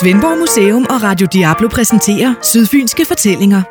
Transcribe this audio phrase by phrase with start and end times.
[0.00, 3.62] Svendborg Museum og Radio Diablo præsenterer Sydfynske Fortællinger.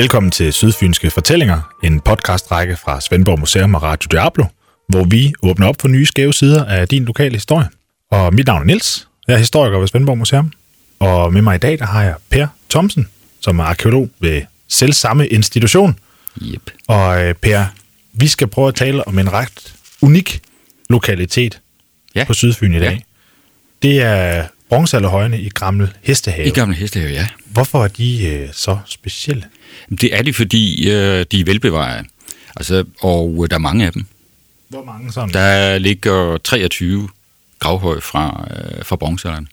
[0.00, 4.44] Velkommen til Sydfynske Fortællinger, en podcastrække fra Svendborg Museum og Radio Diablo,
[4.88, 7.68] hvor vi åbner op for nye skæve sider af din lokale historie.
[8.10, 10.52] Og mit navn er Nils, jeg er historiker ved Svendborg Museum,
[11.00, 13.08] og med mig i dag der har jeg Per Thomsen,
[13.40, 15.98] som er arkeolog ved selv samme institution.
[16.42, 16.70] Yep.
[16.88, 17.64] Og øh, Per,
[18.12, 20.40] vi skal prøve at tale om en ret unik
[20.90, 21.60] lokalitet
[22.14, 22.24] Ja.
[22.24, 22.92] på Sydfyn i dag.
[22.92, 23.88] Ja.
[23.88, 26.48] Det er bronzealderhøjene i Gammel Hestehave.
[26.48, 27.26] I gamle hestehave, ja.
[27.46, 29.44] Hvorfor er de øh, så specielle?
[30.00, 32.06] Det er de, fordi øh, de er velbevaret.
[32.56, 34.06] Altså, og øh, der er mange af dem.
[34.68, 35.30] Hvor mange sådan?
[35.34, 37.08] Der ligger 23
[37.58, 39.48] gravhøje fra, øh, fra bronzealderen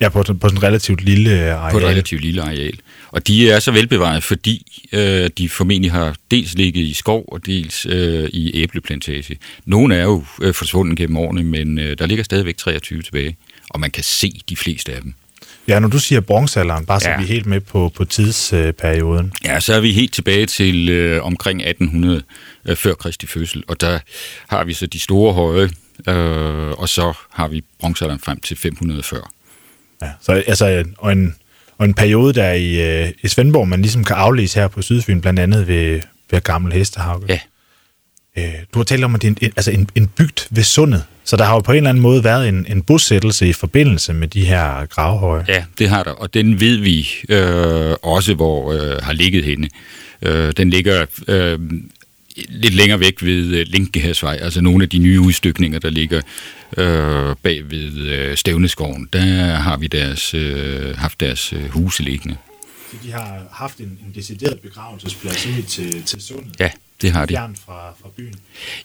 [0.00, 1.72] Ja, på, på sådan en relativt lille øh, areal.
[1.72, 2.78] på et relativt lille areal.
[3.10, 7.46] Og de er så velbevaret, fordi øh, de formentlig har dels ligget i skov og
[7.46, 9.36] dels øh, i æbleplantage.
[9.64, 13.36] Nogle er jo øh, forsvundet gennem årene, men øh, der ligger stadigvæk 23 tilbage,
[13.70, 15.14] og man kan se de fleste af dem.
[15.68, 17.16] Ja, når du siger bronzealderen, bare så Ja.
[17.16, 19.32] vi er helt med på, på tidsperioden.
[19.44, 22.22] Ja, så er vi helt tilbage til øh, omkring 1800
[22.68, 23.98] øh, før Kristi fødsel, og der
[24.48, 25.70] har vi så de store høje,
[26.08, 29.20] øh, og så har vi bronzealderen frem til 540.
[30.02, 30.08] Ja.
[30.20, 31.34] Så altså, og en,
[31.78, 35.20] og en periode, der i, øh, i Svendborg, man ligesom kan aflæse her på Sydfyn,
[35.20, 37.22] blandt andet ved, ved Gammel Hestehave.
[37.28, 37.38] Ja.
[38.38, 41.04] Øh, du har talt om, at det er en, altså en, en bygd ved sundet,
[41.24, 44.12] så der har jo på en eller anden måde været en, en bosættelse i forbindelse
[44.12, 45.44] med de her gravhøje.
[45.48, 49.68] Ja, det har der, og den ved vi øh, også, hvor øh, har ligget henne.
[50.22, 51.58] Øh, den ligger øh,
[52.36, 56.20] lidt længere væk ved øh, Linkehæsvej, altså nogle af de nye udstykninger, der ligger
[56.76, 59.08] øh, bag ved øh, Stævneskoven.
[59.12, 59.20] Der
[59.54, 62.36] har vi deres, øh, haft deres øh, huse liggende.
[63.02, 66.70] De har haft en, en decideret begravelsesplads ud til, til sundet, Ja,
[67.02, 67.32] det har de.
[67.34, 68.34] fjern fra, fra byen.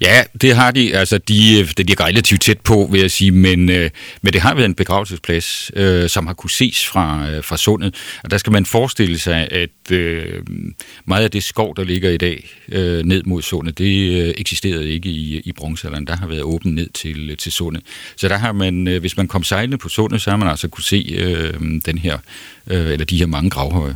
[0.01, 0.97] Ja, det har de.
[0.97, 3.89] Altså, de, de ligger relativt tæt på, vil jeg sige, men, øh,
[4.21, 7.95] men det har været en begravelsesplads, øh, som har kunne ses fra, øh, fra sundet.
[8.23, 10.44] Og der skal man forestille sig, at øh,
[11.05, 14.89] meget af det skov, der ligger i dag øh, ned mod sundet, det øh, eksisterede
[14.89, 16.07] ikke i, i bronzealderen.
[16.07, 17.83] Der har været åbent ned til, til sundet.
[18.16, 20.67] Så der har man, øh, hvis man kom sejlende på sundet, så har man altså
[20.67, 21.53] kunne se øh,
[21.85, 22.17] den her,
[22.67, 23.95] øh, eller de her mange gravhøje.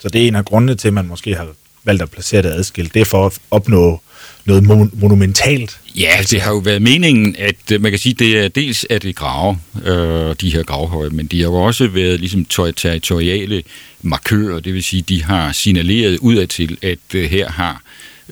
[0.00, 1.48] Så det er en af grundene til, at man måske har
[1.84, 2.94] valgt at placere det adskilt.
[2.94, 4.00] Det er for at opnå
[4.44, 5.80] noget mon- monumentalt.
[5.96, 9.02] Ja, det har jo været meningen, at øh, man kan sige, det er dels at
[9.02, 13.62] det grave, øh, de her gravhøje, men de har jo også været ligesom ter- territoriale
[14.02, 17.82] markører, det vil sige, de har signaleret udadtil, at øh, her har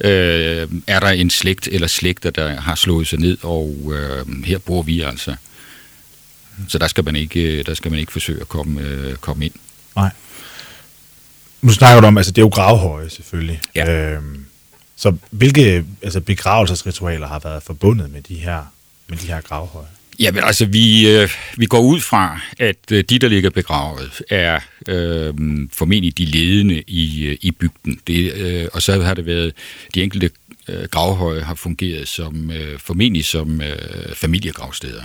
[0.01, 4.59] øh, er der en slægt eller slægter, der har slået sig ned, og øh, her
[4.59, 5.35] bor vi altså.
[6.69, 9.45] Så der skal man ikke, øh, der skal man ikke forsøge at komme, øh, komme
[9.45, 9.53] ind.
[9.97, 10.11] Nej.
[11.63, 13.61] Nu snakker du om, altså det er jo gravhøje selvfølgelig.
[13.75, 14.13] Ja.
[14.13, 14.47] Øhm,
[14.97, 18.63] så hvilke altså, begravelsesritualer har været forbundet med de her,
[19.09, 19.87] med de her gravhøje?
[20.19, 24.61] Jamen altså, vi, øh, vi går ud fra, at øh, de, der ligger begravet, er
[24.89, 25.35] øh,
[25.73, 28.01] formentlig de ledende i, øh, i bygden.
[28.07, 29.53] Det, øh, og så har det været,
[29.95, 30.31] de enkelte
[30.69, 35.03] øh, gravhøje har fungeret som øh, formentlig som øh, familiegravsteder.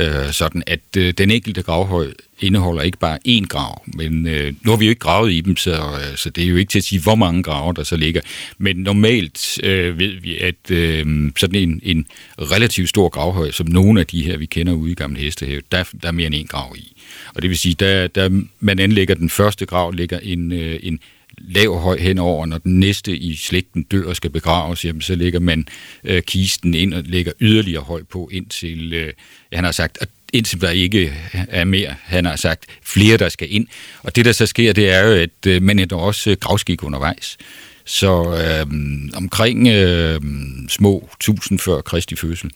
[0.00, 4.70] Øh, sådan at øh, den enkelte gravhøj indeholder ikke bare én grav, men øh, nu
[4.70, 6.78] har vi jo ikke gravet i dem, så, øh, så det er jo ikke til
[6.78, 8.20] at sige, hvor mange grave der så ligger.
[8.58, 12.06] Men normalt øh, ved vi, at øh, sådan en, en
[12.38, 15.84] relativt stor gravhøj, som nogle af de her, vi kender ude i Gamle Hestehave, der,
[16.02, 16.92] der er mere end én grav i.
[17.34, 20.98] Og det vil sige, der, der man anlægger den første grav, ligger en, øh, en
[21.38, 25.40] lav høj henover, når den næste i slægten dør og skal begraves, jamen, så lægger
[25.40, 25.66] man
[26.04, 29.12] øh, kisten ind og lægger yderligere høj på, indtil, øh,
[29.52, 31.14] han har sagt, at indtil der ikke
[31.48, 33.66] er mere, han har sagt, flere der skal ind.
[34.02, 36.82] Og det der så sker, det er jo, at øh, man ændrer også øh, gravskik
[36.82, 37.36] undervejs.
[37.84, 38.66] Så øh,
[39.14, 40.20] omkring øh,
[40.68, 42.50] små 1000 før Kristi fødsel,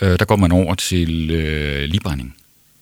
[0.00, 2.34] øh, der går man over til øh, librænding.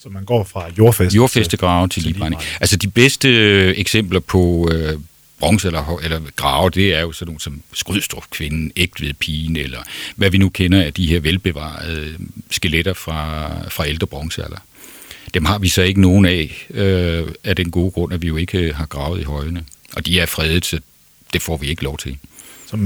[0.03, 2.43] Så man går fra jordfæste, Jordfæstegrave til til librænding.
[2.60, 4.98] Altså de bedste øh, eksempler på øh,
[5.38, 9.78] bronze eller, eller grave, det er jo sådan nogle som Skrydstrup kvinden, Ægtved pigen, eller
[10.16, 12.15] hvad vi nu kender af de her velbevarede
[12.51, 14.59] skeletter fra, fra ældre bronzealder.
[15.34, 18.36] Dem har vi så ikke nogen af, øh, af den gode grund, at vi jo
[18.36, 19.65] ikke øh, har gravet i højene.
[19.97, 20.80] Og de er fredet, så
[21.33, 22.16] det får vi ikke lov til.
[22.66, 22.78] Så,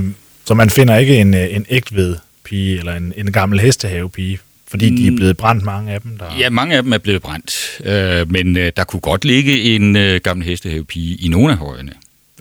[0.44, 4.38] så man finder ikke en, øh, en ægtved pige, eller en, en gammel hestehave pige,
[4.68, 6.18] fordi de er blevet brændt, mange af dem.
[6.18, 6.36] Der...
[6.38, 9.96] Ja, mange af dem er blevet brændt, øh, men øh, der kunne godt ligge en
[9.96, 11.92] øh, gammel hestehavepige i nogle af højene.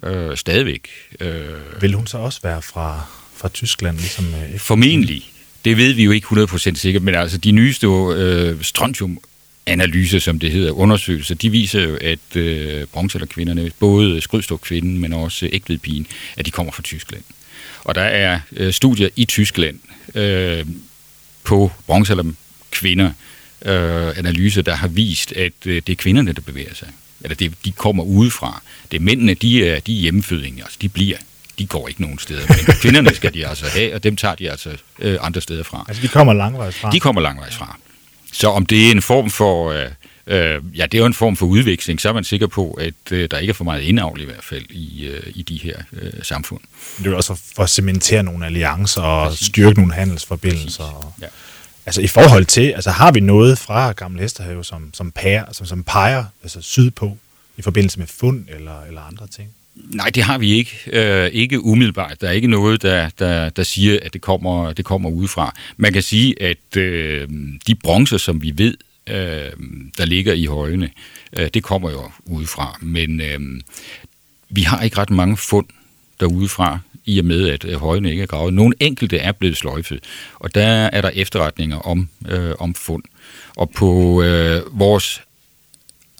[0.04, 0.88] Øh, stadigvæk.
[1.20, 3.06] Øh, Vil hun så også være fra,
[3.36, 5.32] fra Tyskland, ligesom øh, formentlig.
[5.66, 9.20] Det ved vi jo ikke 100% sikkert, men altså de nyeste øh, strontium
[9.66, 15.14] analyser, som det hedder, undersøgelser, de viser jo, at øh, bronzealderkvinderne, både Skrydstrup kvinden, men
[15.14, 16.08] også Ægvedpigen,
[16.38, 17.24] at de kommer fra Tyskland.
[17.84, 19.80] Og der er øh, studier i Tyskland
[20.16, 20.66] øh,
[21.44, 22.24] på bronzealder
[22.72, 23.12] kvinder,
[23.66, 26.88] øh, analyser, der har vist, at øh, det er kvinderne, der bevæger sig.
[27.24, 28.62] Eller det, de kommer udefra.
[28.92, 31.18] Det er mændene, de er, de er hjemmefødinge, altså de bliver
[31.60, 32.42] de går ikke nogen steder.
[32.48, 34.70] Men kvinderne skal de altså have, og dem tager de altså
[35.00, 35.86] øh, andre steder fra.
[35.88, 36.92] Altså, de kommer langvejs fra?
[36.92, 37.78] De kommer langvejs fra.
[38.32, 39.72] Så om det er en form for...
[39.72, 39.86] Øh,
[40.28, 42.94] øh, ja, det er jo en form for udveksling, så er man sikker på, at
[43.12, 45.76] øh, der ikke er for meget indavl i hvert fald i, øh, i de her
[45.94, 46.62] øh, samfund.
[46.98, 49.48] Det er jo også for at cementere nogle alliancer og Præcis.
[49.48, 50.84] styrke nogle handelsforbindelser.
[50.84, 51.28] Og, ja.
[51.92, 55.66] Altså i forhold til, altså har vi noget fra Gamle Hesterhave, som, som, pærer, som,
[55.66, 57.18] som peger altså sydpå
[57.58, 59.50] i forbindelse med fund eller, eller andre ting?
[59.76, 60.72] Nej, det har vi ikke.
[60.94, 62.22] Øh, ikke umiddelbart.
[62.22, 65.56] Der er ikke noget, der, der, der siger, at det kommer, det kommer udefra.
[65.78, 67.28] Man kan sige, at øh,
[67.68, 68.78] de bronzer, som vi ved,
[69.08, 69.52] øh,
[69.98, 70.90] der ligger i højene,
[71.34, 72.78] øh, det kommer jo udefra.
[72.82, 73.62] Men øh,
[74.50, 75.66] vi har ikke ret mange fund
[76.20, 78.54] derudefra, i og med, at højene ikke er gravet.
[78.54, 80.00] Nogle enkelte er blevet sløjfet,
[80.36, 83.04] og der er der efterretninger om, øh, om fund.
[83.56, 85.22] Og på øh, vores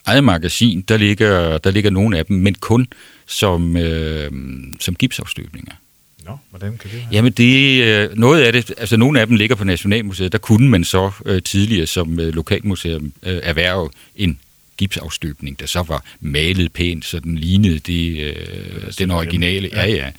[0.06, 2.88] eget magasin, der ligger, der ligger nogle af dem, men kun
[3.28, 4.32] som, øh,
[4.80, 5.74] som gipsafstøbninger.
[6.26, 7.08] Nå, hvordan kan det være?
[7.12, 10.70] Jamen, det, øh, noget af det, altså nogle af dem ligger på Nationalmuseet, der kunne
[10.70, 14.40] man så øh, tidligere som øh, lokalmuseum øh, erhverve en
[14.82, 18.36] gipsafstøbning, der så var malet pænt, så den lignede det, øh,
[18.98, 19.70] den originale.
[19.74, 19.86] Ja.
[19.86, 20.12] ja.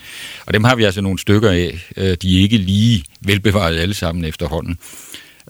[0.46, 1.78] Og dem har vi altså nogle stykker af.
[1.96, 4.78] Øh, de er ikke lige velbevaret alle sammen efterhånden.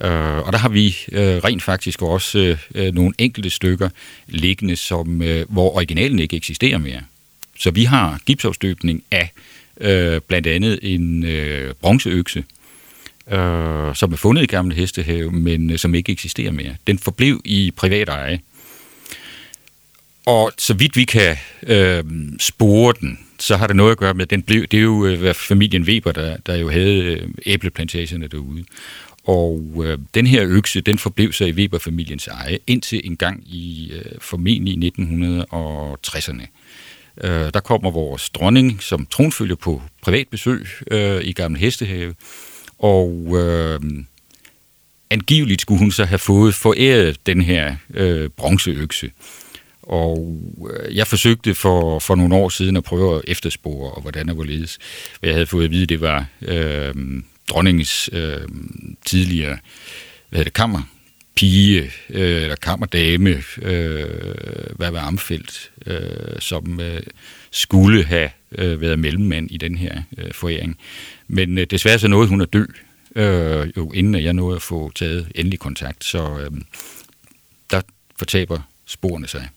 [0.03, 3.89] Øh, og der har vi øh, rent faktisk også øh, nogle enkelte stykker
[4.27, 7.01] liggende, som, øh, hvor originalen ikke eksisterer mere.
[7.59, 9.33] Så vi har gipsafstøbning af
[9.81, 12.45] øh, blandt andet en øh, bronzeøkse,
[13.31, 16.75] øh, som er fundet i gamle hestehave, men øh, som ikke eksisterer mere.
[16.87, 18.41] Den forblev i privat eje.
[20.27, 22.05] Og så vidt vi kan øh,
[22.41, 25.07] spore den, så har det noget at gøre med, at den blev, det er jo
[25.07, 28.65] øh, familien Weber, der, der jo havde øh, æbleplantagerne derude.
[29.25, 33.93] Og øh, den her økse, den forblev sig i Weber-familiens eje indtil en gang i
[33.95, 36.47] øh, formentlig 1960'erne.
[37.25, 42.15] Øh, der kommer vores dronning som tronfølger på privat besøg øh, i Gamle Hestehave,
[42.79, 43.81] og øh,
[45.11, 49.11] angiveligt skulle hun så have fået foræret den her øh, bronzeøkse.
[49.83, 50.41] Og
[50.71, 54.39] øh, jeg forsøgte for, for nogle år siden at prøve at efterspore, og hvordan det
[54.39, 54.79] var ledes.
[55.23, 56.95] Jeg havde fået at vide, at det var øh,
[57.49, 58.49] dronningens øh,
[59.05, 59.59] tidligere
[60.33, 60.83] hvad hedder det, kammer,
[61.35, 64.07] pige øh, eller kammerdame, øh,
[64.77, 67.03] hvad var Amfeldt, øh, som øh,
[67.51, 70.79] skulle have øh, været mellemmand i den her øh, foræring.
[71.29, 72.65] Men øh, desværre så nåede hun at dø,
[73.17, 76.61] øh, jo inden jeg nåede at få taget endelig kontakt, så øh,
[77.71, 77.81] der
[78.19, 79.49] fortaber sporene sig.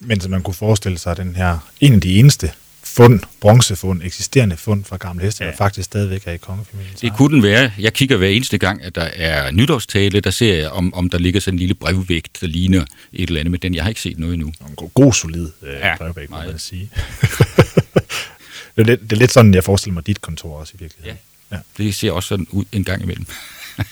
[0.00, 2.52] Men så man kunne forestille sig, at den her, en af de eneste
[2.82, 5.50] fund, bronzefund, eksisterende fund fra gamle heste, ja.
[5.50, 6.96] der faktisk stadigvæk er i kongefamilien.
[7.00, 7.72] Det kunne den være.
[7.78, 11.18] Jeg kigger hver eneste gang, at der er nytårstale, der ser jeg, om, om der
[11.18, 14.00] ligger sådan en lille brevvægt, der ligner et eller andet, men den jeg har ikke
[14.00, 14.52] set noget endnu.
[14.68, 16.90] En god, god solid øh, ja, brevvægt, må man sige.
[18.76, 21.18] det, er lidt, det er lidt sådan, jeg forestiller mig dit kontor også i virkeligheden.
[21.50, 21.84] Ja, ja.
[21.84, 23.26] det ser også sådan ud en gang imellem.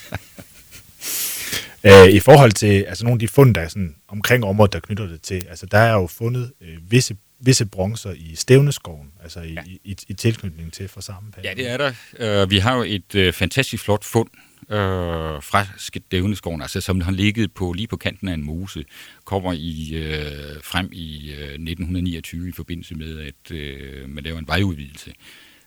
[1.83, 4.79] Øh, I forhold til altså nogle af de fund, der er sådan omkring området, der
[4.79, 9.41] knytter det til, altså der er jo fundet øh, visse visse bronzer i Stævneskoven, altså
[9.41, 9.61] i, ja.
[9.65, 12.43] i, i, i tilknytning til for samme Ja, det er der.
[12.43, 14.29] Uh, vi har jo et uh, fantastisk flot fund
[14.61, 14.75] uh,
[15.43, 18.85] fra Stævneskoven, altså som har ligget på lige på kanten af en mose,
[19.25, 24.47] kommer i uh, frem i uh, 1929 i forbindelse med, at uh, man laver en
[24.47, 25.13] vejudvidelse.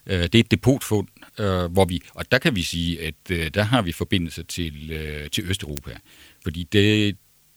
[0.07, 1.09] Uh, det er et depotfund,
[1.39, 4.91] øh, hvor vi, og der kan vi sige, at øh, der har vi forbindelse til,
[4.93, 5.99] øh, til Østeuropa.
[6.43, 7.17] Fordi det,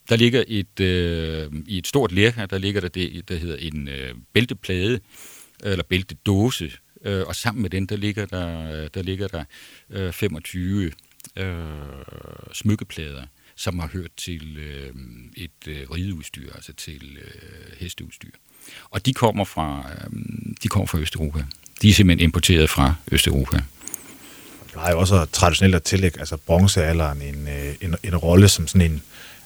[0.10, 3.88] der ligger et, øh, i et stort lærkar, der ligger der det, der hedder en
[3.88, 5.00] øh, bælteplade,
[5.63, 6.72] eller bæltedåse,
[7.05, 9.44] øh, og sammen med den, der ligger der, der, ligger der
[9.89, 10.91] øh, 25
[11.36, 11.55] øh,
[12.53, 14.94] smykkeplader, som har hørt til øh,
[15.38, 18.32] et øh, rideudstyr, altså til øh, hesteudstyr.
[18.89, 20.20] Og de kommer fra, øh,
[20.63, 21.46] de kommer fra Østeuropa.
[21.82, 23.58] De er simpelthen importeret fra Østeuropa.
[24.74, 28.67] Der er jo også traditionelt at tillægge altså bronzealderen en, øh, en, en rolle som
[28.67, 29.01] sådan en,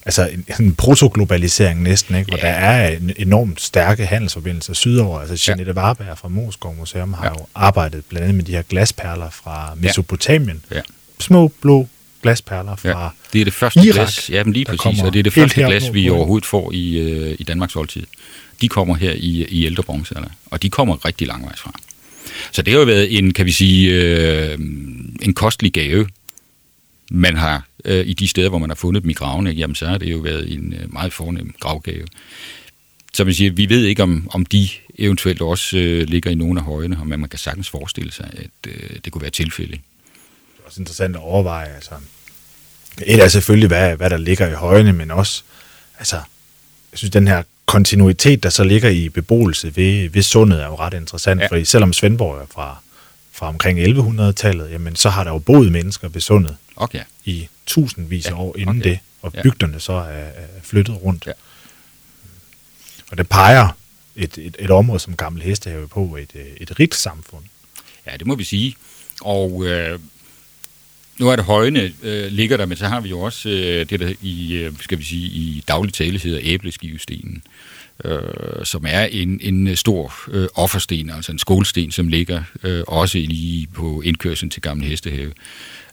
[0.06, 2.32] altså en, en protoglobalisering næsten, ikke?
[2.32, 2.48] hvor ja.
[2.48, 5.20] der er en enormt stærke handelsforbindelser sydover.
[5.20, 5.82] Altså Jeanette ja.
[5.82, 7.32] Warberg fra Moskov Museum har ja.
[7.32, 10.62] jo arbejdet blandt andet med de her glasperler fra Mesopotamien.
[10.72, 10.76] Ja.
[10.76, 10.82] Ja.
[11.20, 11.88] Små blå
[12.22, 13.10] glasperler fra ja.
[13.34, 15.64] Det er det første Irak, glas, ja, men lige præcis, og det er det første
[15.64, 18.04] glas, vi overhovedet får i, øh, i Danmarks oldtid.
[18.62, 21.74] De kommer her i, i ældre bronzealder, og de kommer rigtig langvejs fra.
[22.52, 24.60] Så det har jo været en, kan vi sige, øh,
[25.22, 26.08] en kostelig gave,
[27.12, 29.86] man har øh, i de steder, hvor man har fundet dem i gravene, jamen så
[29.86, 32.06] har det jo været en øh, meget fornem gravgave.
[33.14, 36.60] Så man siger, vi ved ikke, om, om de eventuelt også øh, ligger i nogle
[36.60, 39.72] af højene, men man kan sagtens forestille sig, at øh, det kunne være tilfælde.
[39.72, 39.80] Det
[40.60, 41.92] er også interessant at overveje, altså,
[43.08, 45.44] Et er selvfølgelig, hvad, hvad der ligger i højene, men også,
[46.00, 46.16] altså,
[46.92, 50.76] jeg synes, den her kontinuitet, der så ligger i beboelse ved, ved sundet, er jo
[50.76, 51.48] ret interessant, ja.
[51.48, 52.78] for selvom Svendborg er fra,
[53.32, 57.04] fra omkring 1100-tallet, jamen, så har der jo boet mennesker ved sundet okay.
[57.26, 58.38] i tusindvis af ja.
[58.38, 58.90] år inden okay.
[58.90, 61.28] det, og bygderne så er, er flyttet rundt.
[61.28, 61.32] Ja.
[63.12, 63.78] Og det peger
[64.16, 67.44] et, et, et område som Gammel Hestehave på et, et rigt samfund.
[68.08, 68.76] Ja, det må vi sige.
[69.22, 70.00] Og øh,
[71.20, 74.00] nu er det højne øh, ligger der, men så har vi jo også øh, det,
[74.00, 77.44] der i, øh, skal vi sige, i daglig tale hedder æbleskivestenen,
[78.06, 78.20] øh,
[78.64, 83.18] som er en, en øh, stor øh, offersten, altså en skolsten, som ligger øh, også
[83.18, 85.32] lige på indkørslen til Gamle Hestehave.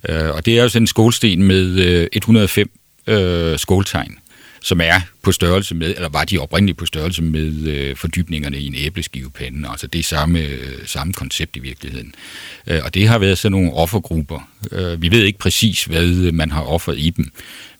[0.08, 2.70] Øh, og det er jo sådan en skolsten med øh, 105
[3.06, 4.18] øh, skåltegn
[4.66, 8.66] som er på størrelse med, eller var de oprindeligt på størrelse med øh, fordybningerne i
[8.66, 9.68] en æbleskivepande.
[9.68, 12.14] Altså det er samme, øh, samme koncept i virkeligheden.
[12.66, 14.48] Øh, og det har været sådan nogle offergrupper.
[14.72, 17.30] Øh, vi ved ikke præcis, hvad man har offret i dem,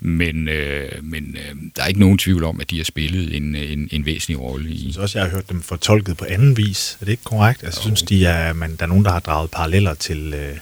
[0.00, 3.54] men, øh, men øh, der er ikke nogen tvivl om, at de har spillet en,
[3.54, 4.72] en, en væsentlig rolle i.
[4.72, 6.96] Jeg synes også, jeg har hørt dem fortolket på anden vis.
[7.00, 7.64] Er det ikke korrekt?
[7.64, 10.34] Altså, jeg synes, de er, man, der er nogen, der har draget paralleller til...
[10.34, 10.56] Øh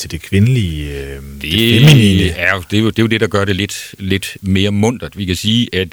[0.00, 2.30] til det kvindelige, øh, det, det feminine.
[2.30, 4.70] Er jo, det, er jo, det er jo det, der gør det lidt, lidt mere
[4.70, 5.18] mundret.
[5.18, 5.88] Vi kan sige, at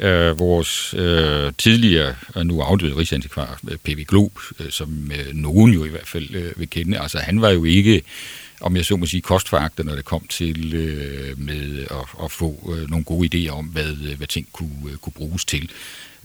[0.00, 4.04] øh, vores øh, tidligere og nu afdøde rigsantikvar, øh, P.V.
[4.04, 7.50] Glob, øh, som øh, nogen jo i hvert fald øh, vil kende, altså han var
[7.50, 8.02] jo ikke
[8.62, 12.74] om jeg så må sige, kostfaktor, når det kom til øh, med at, at få
[12.76, 15.70] øh, nogle gode idéer om, hvad, øh, hvad ting kunne, øh, kunne bruges til.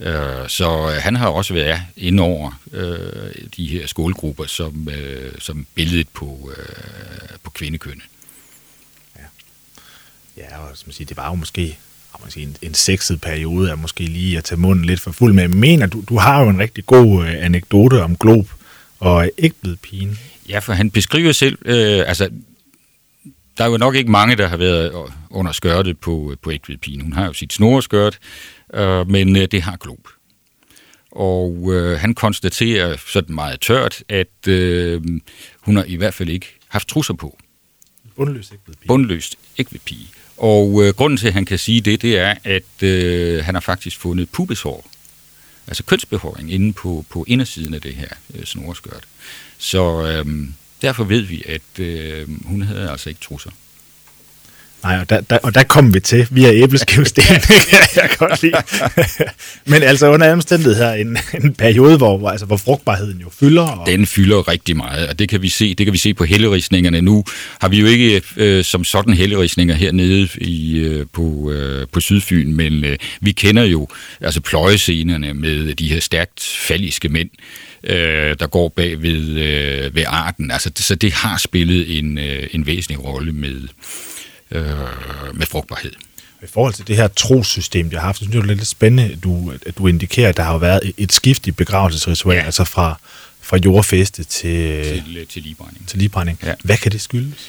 [0.00, 5.66] Øh, så han har også været inde over øh, de her skolegrupper som, øh, som
[5.74, 8.02] billedet på, øh, på kvindekønne.
[9.16, 9.22] Ja,
[10.36, 11.78] ja og som siger, det var jo måske
[12.28, 15.32] man sige, en, en sexet periode, er måske lige at tage munden lidt for fuld
[15.32, 15.42] med.
[15.42, 18.48] Jeg mener, du, du har jo en rigtig god øh, anekdote om Glob
[18.98, 19.30] og
[19.82, 20.18] pigen.
[20.48, 22.28] Ja, for han beskriver selv, øh, altså
[23.58, 24.92] der er jo nok ikke mange, der har været
[25.30, 27.00] under skørtet på, på pigen.
[27.00, 28.57] Hun har jo sit snoreskørt, øh,
[29.08, 30.08] men øh, det har Glob.
[31.10, 35.02] Og øh, han konstaterer sådan meget tørt, at øh,
[35.60, 37.38] hun har i hvert fald ikke haft trusser på.
[38.16, 38.86] Bundløst pige.
[38.86, 39.38] Bundløst
[39.84, 40.08] pige.
[40.36, 43.60] Og øh, grunden til, at han kan sige det, det er, at øh, han har
[43.60, 44.90] faktisk fundet pubeshår,
[45.66, 49.04] altså kønsbehåring, inde på, på indersiden af det her øh, snoreskørt.
[49.58, 50.48] Så øh,
[50.82, 53.50] derfor ved vi, at øh, hun havde altså ikke trusser.
[54.82, 57.22] Nej, og der, der, og der kom vi til via æbleskivsten.
[57.96, 58.54] jeg kan godt lide.
[59.72, 63.62] Men altså under omstændighed her en, en periode, hvor, altså, hvor frugtbarheden jo fylder.
[63.62, 63.86] Og...
[63.86, 67.00] Den fylder rigtig meget, og det kan vi se, det kan vi se på hellerisningerne.
[67.00, 67.24] Nu
[67.60, 72.52] har vi jo ikke øh, som sådan hellerisninger hernede i, øh, på, øh, på Sydfyn,
[72.52, 73.88] men øh, vi kender jo
[74.20, 77.30] altså pløjescenerne med de her stærkt falliske mænd,
[77.84, 80.50] øh, der går bag ved, øh, ved arten.
[80.50, 83.68] Altså, så det har spillet en, øh, en væsentlig rolle med
[84.50, 84.64] øh,
[85.34, 85.92] med frugtbarhed.
[86.42, 88.68] I forhold til det her trossystem, jeg har haft, så synes jeg, det er lidt
[88.68, 92.42] spændende, at du, at du indikerer, at der har været et skift i begravelsesritual, ja.
[92.42, 93.00] altså fra,
[93.40, 95.88] fra jordfeste til, til, til ligebrænding.
[95.88, 96.38] Til ligebrænding.
[96.42, 96.54] Ja.
[96.64, 97.48] Hvad kan det skyldes?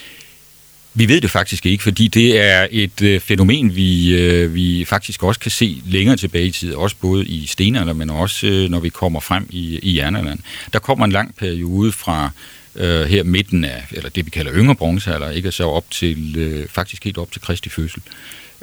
[0.94, 5.24] Vi ved det faktisk ikke, fordi det er et øh, fænomen, vi, øh, vi faktisk
[5.24, 8.80] også kan se længere tilbage i tid, også både i stenalderen, men også øh, når
[8.80, 10.42] vi kommer frem i, i jernalderen.
[10.74, 12.32] Der kommer en lang periode fra
[12.76, 15.52] øh, her midten af, eller det vi kalder yngre bronzealder, ikke?
[15.52, 18.02] så op til, øh, faktisk helt op til Kristi fødsel,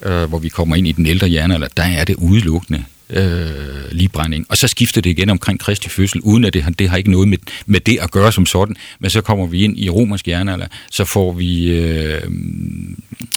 [0.02, 4.46] øh, hvor vi kommer ind i den ældre jernalder, der er det udelukkende øh, ligebrænding.
[4.48, 7.10] Og så skifter det igen omkring Kristi fødsel, uden at det, har, det har ikke
[7.10, 10.28] noget med, med det at gøre som sådan, men så kommer vi ind i romersk
[10.28, 12.22] jernalder, så får vi øh,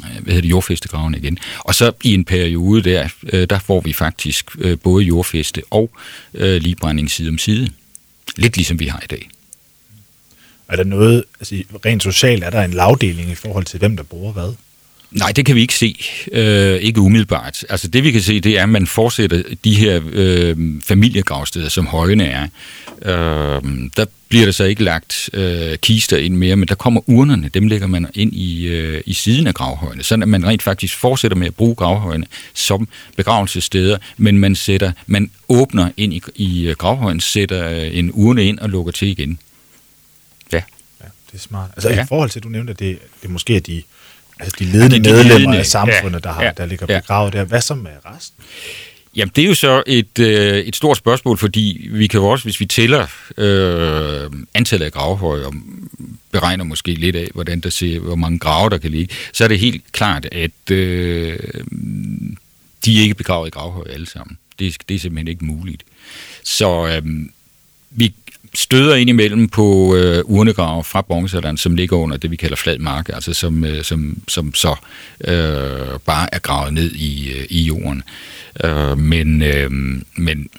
[0.01, 1.37] hvad hedder det, jordfestegraven igen.
[1.59, 5.91] Og så i en periode der, øh, der får vi faktisk øh, både jordfeste og
[6.33, 7.69] øh, ligebrænding side om side.
[8.37, 9.29] Lidt ligesom vi har i dag.
[10.69, 14.03] Er der noget, altså rent socialt, er der en lavdeling i forhold til hvem, der
[14.03, 14.53] bruger hvad?
[15.11, 15.99] Nej, det kan vi ikke se.
[16.31, 17.65] Øh, ikke umiddelbart.
[17.69, 21.87] Altså det vi kan se, det er, at man fortsætter de her øh, familiegravsteder, som
[21.87, 22.47] højene er.
[23.01, 23.61] Øh,
[23.97, 27.67] der bliver der så ikke lagt øh, kister ind mere, men der kommer urnerne, dem
[27.67, 31.47] lægger man ind i, øh, i siden af gravhøjene, så man rent faktisk fortsætter med
[31.47, 37.19] at bruge gravhøjene som begravelsessteder, men man sætter, man åbner ind i, i øh, gravhøjen,
[37.19, 39.39] sætter øh, en urne ind og lukker til igen.
[41.31, 41.69] Det er smart.
[41.75, 42.03] Altså ja.
[42.03, 43.83] i forhold til, at du nævnte, at det, det måske er de,
[44.39, 46.65] altså de ledende ja, de, de medlemmer ledende, af samfundet, ja, der, har, ja, der
[46.65, 47.39] ligger begravet ja.
[47.39, 47.45] der.
[47.45, 48.43] Hvad så med resten?
[49.15, 52.45] Jamen, det er jo så et, øh, et stort spørgsmål, fordi vi kan jo også,
[52.45, 53.07] hvis vi tæller
[53.37, 55.53] øh, antallet af gravhøje, og
[56.31, 59.47] beregner måske lidt af, hvordan der ser, hvor mange grave der kan ligge, så er
[59.47, 61.39] det helt klart, at øh,
[62.85, 64.37] de er ikke begravet i gravhøje alle sammen.
[64.59, 65.83] Det, det er simpelthen ikke muligt.
[66.43, 67.03] Så øh,
[67.89, 68.13] vi
[68.53, 72.79] støder ind imellem på øh, urnegrave fra bronzealderen, som ligger under det, vi kalder flad
[72.79, 74.75] mark, altså som, øh, som, som så
[75.27, 78.03] øh, bare er gravet ned i, øh, i jorden.
[78.63, 79.71] Øh, men, øh,
[80.15, 80.49] men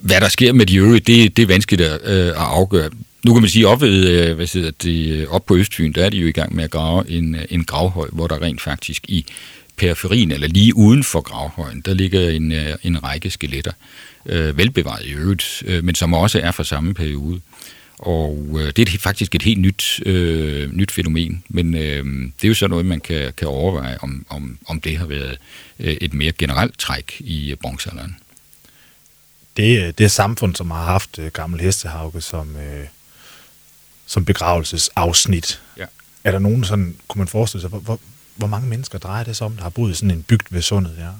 [0.00, 2.90] hvad der sker med de øvrige, det, det er vanskeligt at, øh, at afgøre.
[3.24, 6.04] Nu kan man sige, op, ved, øh, hvad siger det, øh, op på Østfyn, der
[6.04, 8.60] er de jo i gang med at grave en, øh, en gravhøj, hvor der rent
[8.60, 9.26] faktisk i
[9.76, 15.06] periferien, eller lige uden for gravhøjen, der ligger en, øh, en række skeletter, øh, velbevaret
[15.06, 17.40] i øvrigt, øh, men som også er fra samme periode.
[17.98, 22.04] Og øh, det er faktisk et helt nyt, øh, nyt fænomen, men øh,
[22.36, 25.38] det er jo sådan noget, man kan, kan overveje, om, om, om det har været
[25.78, 28.16] øh, et mere generelt træk i bronzealderen.
[29.56, 32.86] Det, det samfund, som har haft øh, gammel hestehauke som, øh,
[34.06, 35.86] som begravelsesafsnit, ja.
[36.24, 38.00] er der nogen sådan, kunne man forestille sig, hvor, hvor,
[38.36, 40.62] hvor mange mennesker drejer det sig om, der har boet i sådan en bygd ved
[40.62, 41.12] sundet der?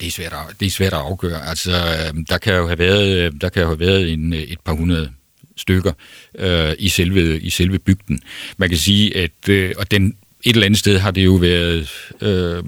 [0.00, 1.48] Det er svært at, det er svært at afgøre.
[1.48, 4.40] Altså, øhm, der kan jo have været, øh, der kan jo have været en, øh,
[4.40, 5.10] et par hundrede
[5.56, 5.92] stykker
[6.38, 8.20] øh, i, selve, i selve bygden.
[8.56, 11.90] Man kan sige, at øh, og den, et eller andet sted har det jo været
[12.20, 12.62] øh,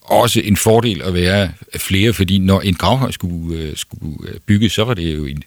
[0.00, 4.72] også en fordel at være flere, fordi når en gravhøj skulle, øh, skulle øh, bygges,
[4.72, 5.44] så var det jo et,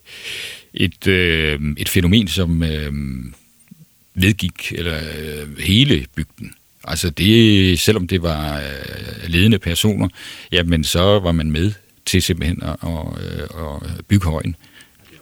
[0.74, 2.94] et, øh, et fænomen, som øh,
[4.16, 6.54] vedgik eller, øh, hele bygden.
[6.84, 10.08] Altså det, selvom det var øh, ledende personer,
[10.52, 11.72] jamen så var man med
[12.06, 14.56] til simpelthen at, at, at bygge højen.
[15.10, 15.20] Det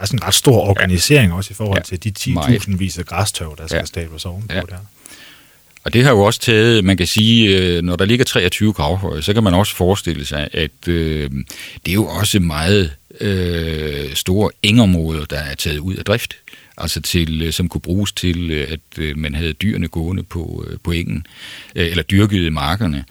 [0.00, 1.36] var sådan en ret stor organisering ja.
[1.36, 3.84] også i forhold ja, til de 10.000 vis af græstøv, der skal ja.
[3.84, 4.60] stables ovenpå ja.
[4.60, 4.78] der.
[5.84, 9.22] Og det har jo også taget, man kan sige, øh, når der ligger 23 gravhøje,
[9.22, 11.30] så kan man også forestille sig, at øh,
[11.86, 16.36] det er jo også meget øh, store engområder, der er taget ud af drift
[16.80, 20.66] altså til, øh, som kunne bruges til, øh, at øh, man havde dyrene gående på,
[20.82, 21.26] på engen,
[21.74, 23.04] eller dyrkede markerne.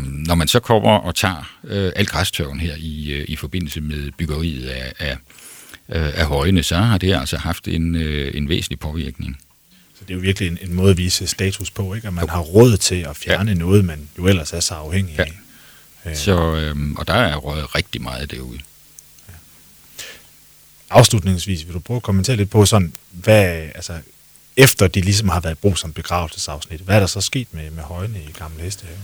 [0.00, 1.50] når man så kommer og tager
[1.96, 5.16] alt græstørven her i, i forbindelse med byggeriet af, af,
[5.88, 9.38] af højene, så har det altså haft en, en væsentlig påvirkning.
[9.98, 12.08] Så det er jo virkelig en, en måde at vise status på, ikke?
[12.08, 13.58] at man har råd til at fjerne ja.
[13.58, 15.32] noget, man jo ellers er så afhængig af.
[16.04, 16.14] Ja.
[16.14, 18.58] Så, øhm, og der er røget rigtig meget derude
[20.90, 23.92] afslutningsvis, vil du prøve at kommentere lidt på sådan, hvad, altså,
[24.56, 27.82] efter de ligesom har været brug som begravelsesafsnit, hvad er der så sket med, med
[27.82, 28.98] højene i Gamle Hestehave?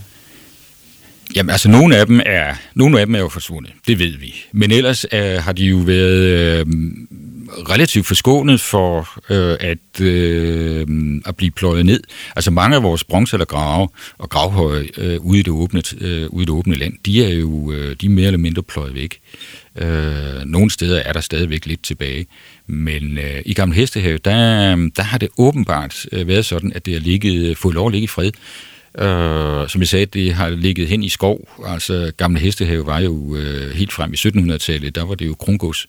[1.35, 4.35] Jamen altså, nogle af dem er, nogle af dem er jo forsvundet, det ved vi.
[4.51, 6.65] Men ellers øh, har de jo været øh,
[7.69, 10.87] relativt forskånet for øh, at, øh,
[11.25, 11.99] at blive pløjet ned.
[12.35, 16.45] Altså mange af vores bronzealdergrave og gravhøje øh, ude, i det åbne, øh, ude i
[16.45, 19.19] det åbne land, de er jo øh, de er mere eller mindre pløjet væk.
[19.77, 22.25] Øh, nogle steder er der stadigvæk lidt tilbage.
[22.67, 26.93] Men øh, i Gamle Hestehave, der, der har det åbenbart øh, været sådan, at det
[26.93, 28.31] har ligget, øh, fået lov at ligge i fred.
[28.99, 31.49] Øh, som jeg sagde, det har ligget hen i skov.
[31.65, 35.87] Altså, Gamle Hestehave var jo øh, helt frem i 1700-tallet, der var det jo krongods,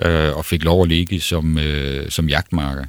[0.00, 2.84] øh, og fik lov at ligge som, øh, som jagtmarker.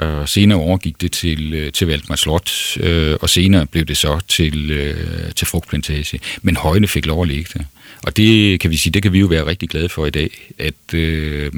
[0.00, 4.20] Øh, senere overgik det til, øh, til Valdemar Slot, øh, og senere blev det så
[4.28, 6.20] til, øh, til frugtplantage.
[6.42, 7.64] Men højene fik lov at ligge der.
[8.02, 10.52] Og det kan vi sige, det kan vi jo være rigtig glade for i dag,
[10.58, 11.52] at, øh,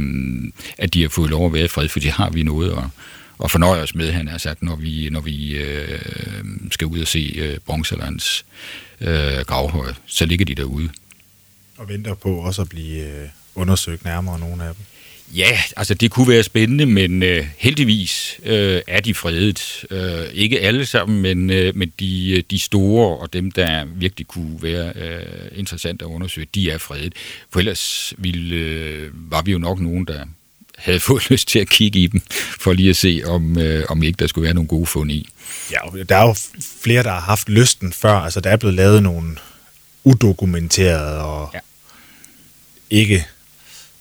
[0.79, 2.85] at de har fået lov at være i fred, for det har vi noget at,
[3.45, 6.01] at fornøje os med, han har sagt, når vi, når vi øh,
[6.71, 8.45] skal ud og se øh, bronzelands
[9.01, 10.89] øh, gravhøj, så ligger de derude.
[11.77, 14.85] Og venter på også at blive øh, undersøgt nærmere, nogle af dem.
[15.37, 19.85] Ja, altså det kunne være spændende, men øh, heldigvis øh, er de fredet.
[19.91, 24.63] Øh, ikke alle sammen, men, øh, men de, de store og dem, der virkelig kunne
[24.63, 27.13] være øh, interessante at undersøge, de er fredet.
[27.51, 30.25] For ellers ville, øh, var vi jo nok nogen, der
[30.77, 32.21] havde fået lyst til at kigge i dem,
[32.61, 35.29] for lige at se, om, øh, om ikke der skulle være nogle gode fund i.
[35.71, 36.35] Ja, der er jo
[36.83, 38.15] flere, der har haft lysten før.
[38.15, 39.37] Altså, der er blevet lavet nogle
[40.05, 41.59] udokumenterede og ja.
[42.91, 43.27] ikke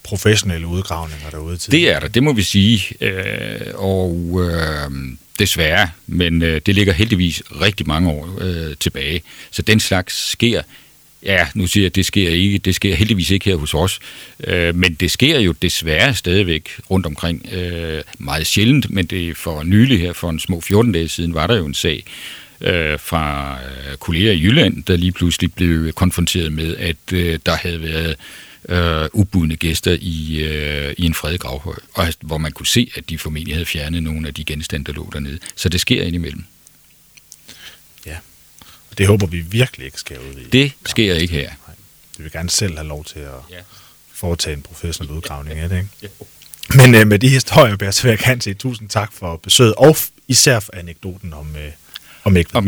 [0.03, 1.71] professionelle udgravninger derude til.
[1.71, 2.95] Det er der, det må vi sige.
[3.01, 4.91] Øh, og øh,
[5.39, 9.21] desværre, men øh, det ligger heldigvis rigtig mange år øh, tilbage.
[9.51, 10.61] Så den slags sker.
[11.23, 12.57] Ja, nu siger jeg, at det sker ikke.
[12.57, 13.99] Det sker heldigvis ikke her hos os.
[14.43, 17.45] Øh, men det sker jo desværre stadigvæk rundt omkring.
[17.51, 21.47] Øh, meget sjældent, men det for nylig her, for en små 14 dage siden, var
[21.47, 22.03] der jo en sag,
[22.61, 27.55] øh, fra øh, kolleger i Jylland, der lige pludselig blev konfronteret med, at øh, der
[27.55, 28.15] havde været øh,
[29.13, 33.17] ubudne gæster i, øh, i en fredet gravhøj, og hvor man kunne se, at de
[33.17, 35.39] formentlig havde fjernet nogle af de genstande, der lå dernede.
[35.56, 36.43] Så det sker indimellem.
[38.06, 38.15] Ja,
[38.91, 40.50] og det håber vi virkelig ikke sker ud i.
[40.50, 41.47] Det sker ikke her.
[41.47, 41.76] Nej.
[42.17, 43.60] Vi vil gerne selv have lov til at ja.
[44.13, 45.89] foretage en professionel udgravning af det, ikke?
[46.02, 46.08] Ja.
[46.76, 49.97] Men øh, med de historier, Bert jeg kan sige tusind tak for besøget, og
[50.28, 51.71] især for anekdoten om, øh,
[52.24, 52.67] om Om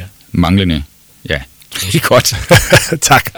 [0.00, 0.06] ja.
[0.32, 0.84] manglende.
[1.28, 1.42] Ja,
[1.74, 2.34] det er godt.
[3.10, 3.34] tak.